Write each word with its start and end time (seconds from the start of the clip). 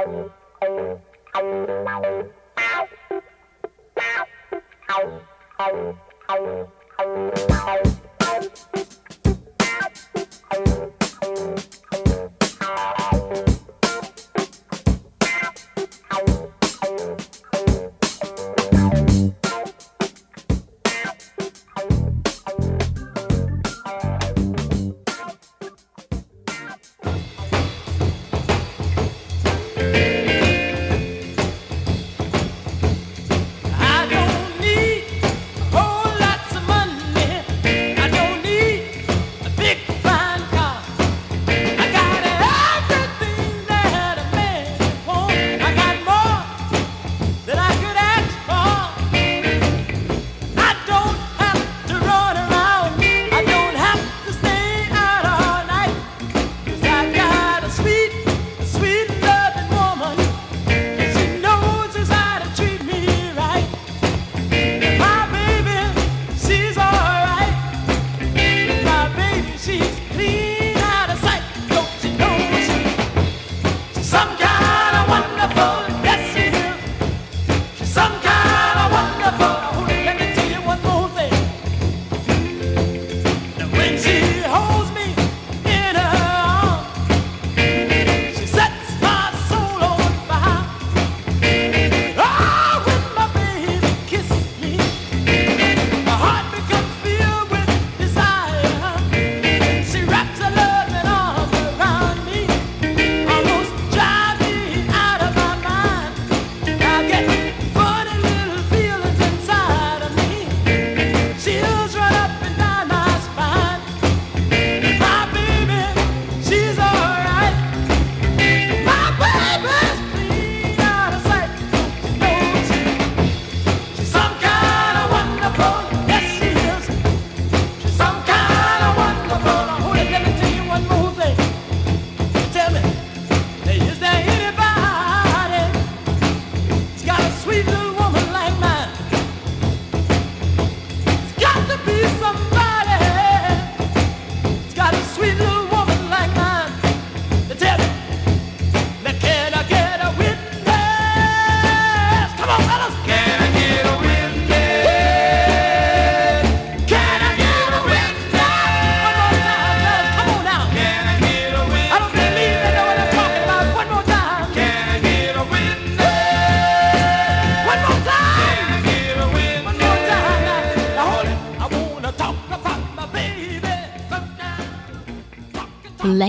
Thank 0.00 0.30
you. 7.84 7.99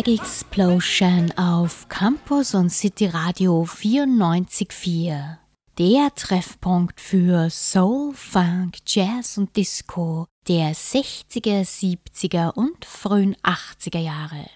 Black 0.02 0.20
Explosion 0.20 1.32
auf 1.34 1.88
Campus 1.88 2.56
und 2.56 2.72
City 2.72 3.06
Radio 3.06 3.64
94.4. 3.64 5.38
Der 5.78 6.16
Treffpunkt 6.16 7.00
für 7.00 7.50
Soul, 7.52 8.14
Funk, 8.16 8.78
Jazz 8.88 9.38
und 9.38 9.56
Disco 9.56 10.26
der 10.48 10.74
60er, 10.74 11.62
70er 11.62 12.54
und 12.56 12.84
frühen 12.84 13.36
80er 13.44 14.00
Jahre. 14.00 14.48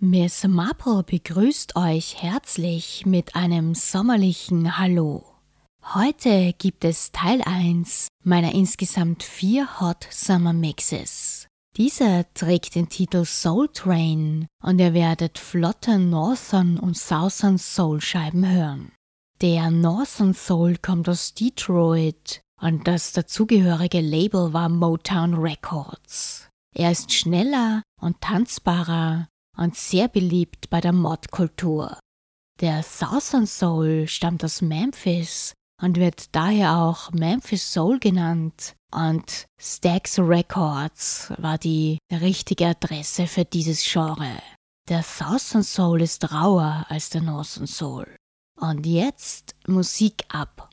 Miss 0.00 0.46
Marple 0.46 1.02
begrüßt 1.04 1.76
euch 1.76 2.22
herzlich 2.22 3.06
mit 3.06 3.34
einem 3.36 3.74
sommerlichen 3.74 4.76
Hallo. 4.76 5.24
Heute 5.94 6.52
gibt 6.58 6.84
es 6.84 7.10
Teil 7.12 7.40
1 7.42 8.08
meiner 8.22 8.52
insgesamt 8.52 9.22
vier 9.22 9.80
Hot 9.80 10.06
Summer 10.10 10.52
Mixes. 10.52 11.39
Dieser 11.80 12.30
trägt 12.34 12.74
den 12.74 12.90
Titel 12.90 13.24
Soul 13.24 13.70
Train 13.72 14.46
und 14.62 14.78
ihr 14.80 14.92
werdet 14.92 15.38
flotte 15.38 15.98
Northern 15.98 16.78
und 16.78 16.94
Southern 16.94 17.56
Soul 17.56 18.02
Scheiben 18.02 18.46
hören. 18.46 18.92
Der 19.40 19.70
Northern 19.70 20.34
Soul 20.34 20.76
kommt 20.76 21.08
aus 21.08 21.32
Detroit 21.32 22.42
und 22.60 22.86
das 22.86 23.14
dazugehörige 23.14 24.02
Label 24.02 24.52
war 24.52 24.68
Motown 24.68 25.32
Records. 25.32 26.50
Er 26.74 26.92
ist 26.92 27.14
schneller 27.14 27.82
und 27.98 28.20
tanzbarer 28.20 29.28
und 29.56 29.74
sehr 29.74 30.08
beliebt 30.08 30.68
bei 30.68 30.82
der 30.82 30.92
Modkultur. 30.92 31.98
Der 32.60 32.82
Southern 32.82 33.46
Soul 33.46 34.06
stammt 34.06 34.44
aus 34.44 34.60
Memphis 34.60 35.54
und 35.80 35.96
wird 35.96 36.34
daher 36.34 36.78
auch 36.78 37.10
Memphis 37.12 37.72
Soul 37.72 37.98
genannt 37.98 38.74
und 38.92 39.46
Stax 39.60 40.18
Records 40.18 41.32
war 41.38 41.58
die 41.58 41.98
richtige 42.10 42.66
Adresse 42.66 43.26
für 43.26 43.44
dieses 43.44 43.84
Genre. 43.84 44.38
Der 44.88 45.02
Southern 45.02 45.62
Soul 45.62 46.02
ist 46.02 46.32
rauer 46.32 46.84
als 46.88 47.10
der 47.10 47.22
Northern 47.22 47.66
Soul. 47.66 48.16
Und 48.56 48.84
jetzt 48.84 49.54
Musik 49.66 50.24
ab. 50.28 50.68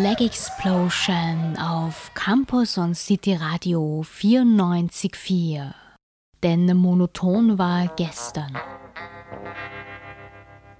Black 0.00 0.22
Explosion 0.22 1.58
auf 1.58 2.10
Campus 2.14 2.78
und 2.78 2.94
City 2.94 3.34
Radio 3.34 4.00
94.4. 4.00 5.74
Denn 6.42 6.74
monoton 6.74 7.58
war 7.58 7.86
gestern. 7.96 8.56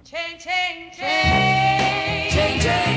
Chain, 0.03 0.39
chain, 0.39 0.91
chain. 2.61 2.90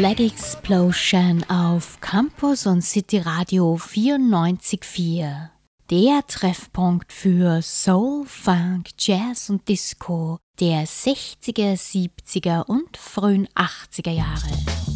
Leg 0.00 0.20
Explosion 0.20 1.42
auf 1.48 2.00
Campus 2.00 2.66
und 2.66 2.82
City 2.82 3.18
Radio 3.18 3.74
94.4. 3.74 5.48
Der 5.90 6.20
Treffpunkt 6.28 7.12
für 7.12 7.60
Soul, 7.62 8.24
Funk, 8.24 8.90
Jazz 8.96 9.50
und 9.50 9.68
Disco 9.68 10.38
der 10.60 10.86
60er, 10.86 11.72
70er 11.74 12.64
und 12.66 12.96
frühen 12.96 13.48
80er 13.56 14.12
Jahre. 14.12 14.87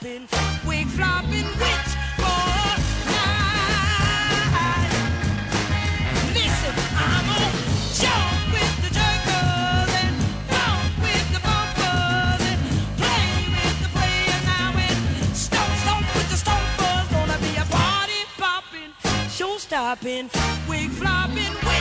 flopping, 0.00 0.28
wig 0.66 0.86
flopping 0.88 1.46
witch 1.58 1.92
for 2.16 2.44
night. 3.08 4.92
Listen, 6.34 6.74
I'm 6.96 7.28
on 7.28 7.52
jump 7.94 8.52
with 8.52 8.74
the 8.84 8.90
and 10.00 10.16
bump 10.50 10.82
with 11.00 11.26
the 11.32 11.40
bumpers 11.40 12.42
and 12.52 12.62
play 12.96 13.30
with 13.54 13.78
the 13.82 13.88
stomp, 15.34 15.72
stomp 15.82 16.06
with 16.14 16.28
the 16.30 16.36
stompers. 16.36 17.06
Gonna 17.10 17.38
be 17.38 17.56
a 17.56 17.64
party 17.64 18.20
show 19.30 19.56
stopping, 19.58 20.30
wig 20.68 20.90
flopping, 20.90 21.54
wig 21.64 21.75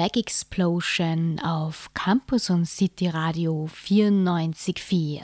Black 0.00 0.16
Explosion 0.16 1.38
auf 1.40 1.92
Campus 1.92 2.48
und 2.48 2.64
City 2.64 3.08
Radio 3.08 3.68
94.4. 3.70 5.20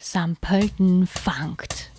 St. 0.00 0.40
Pölten 0.40 1.06
funkt. 1.06 1.91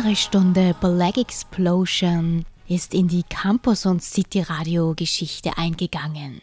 weitere 0.00 0.16
Stunde 0.16 0.74
Black 0.80 1.18
Explosion 1.18 2.46
ist 2.68 2.94
in 2.94 3.06
die 3.06 3.22
Campus- 3.22 3.84
und 3.84 4.02
City-Radio-Geschichte 4.02 5.58
eingegangen. 5.58 6.40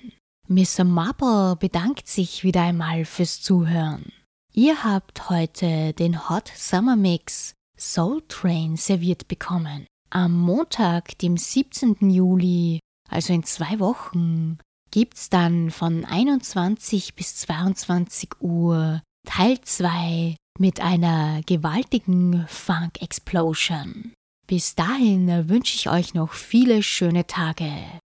Mr. 0.47 0.83
Marple 0.83 1.55
bedankt 1.55 2.07
sich 2.07 2.43
wieder 2.43 2.61
einmal 2.61 3.03
fürs 3.03 3.41
Zuhören. 3.41 4.11
Ihr 4.53 4.83
habt 4.83 5.31
heute 5.31 5.93
den 5.93 6.29
Hot 6.29 6.51
Summer 6.55 6.95
Mix 6.95 7.55
Soul 7.79 8.21
Train 8.27 8.77
serviert 8.77 9.27
bekommen. 9.27 9.87
Am 10.11 10.37
Montag, 10.39 11.17
dem 11.17 11.35
17. 11.35 12.11
Juli, 12.11 12.79
also 13.09 13.33
in 13.33 13.41
zwei 13.41 13.79
Wochen, 13.79 14.59
gibt's 14.91 15.31
dann 15.31 15.71
von 15.71 16.05
21 16.05 17.15
bis 17.15 17.37
22 17.37 18.39
Uhr 18.39 19.01
Teil 19.25 19.59
2 19.59 20.35
mit 20.59 20.81
einer 20.81 21.41
gewaltigen 21.45 22.45
Funk-Explosion. 22.47 24.13
Bis 24.47 24.75
dahin 24.75 25.49
wünsche 25.49 25.75
ich 25.75 25.89
euch 25.89 26.13
noch 26.13 26.33
viele 26.33 26.81
schöne 26.81 27.27
Tage. 27.27 27.69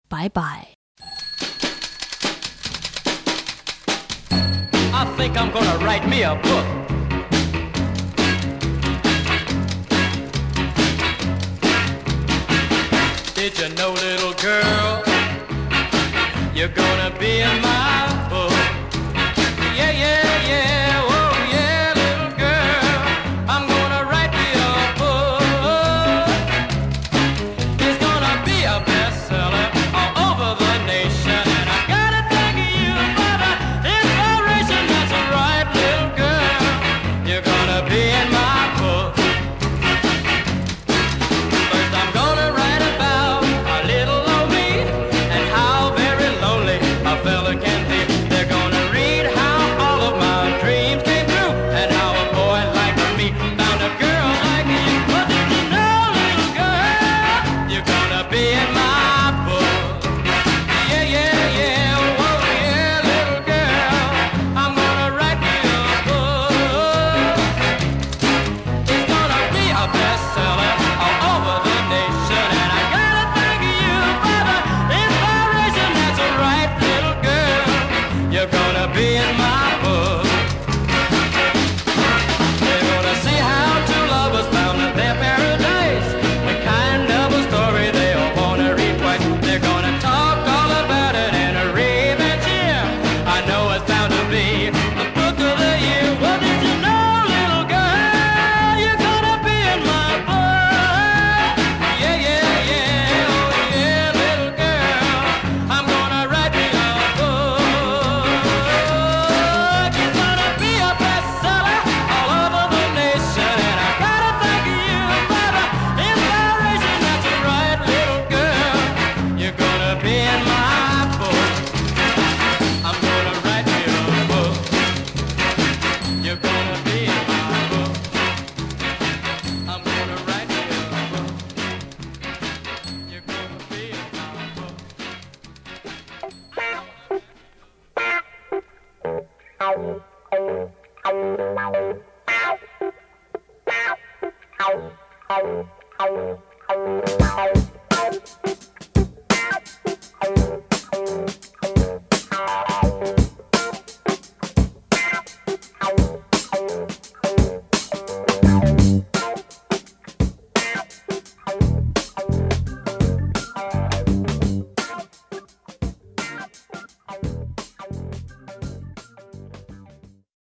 Bye 0.10 0.30
bye. 0.30 0.68
I 4.96 5.06
think 5.18 5.38
I'm 5.38 5.52
gonna 5.52 5.78
write 5.84 6.08
me 6.08 6.24
a 6.24 6.36
book. 6.36 6.66
Did 13.36 13.60
you 13.60 13.70
know, 13.76 13.92
little 13.92 14.34
girl, 14.36 15.04
you're 16.56 16.70
gonna 16.70 17.12
be 17.20 17.42
in 17.42 17.62
my 17.62 18.13